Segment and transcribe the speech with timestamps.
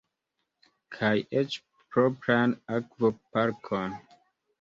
[0.95, 1.57] Kaj eĉ
[1.95, 3.95] propran akvoparkon!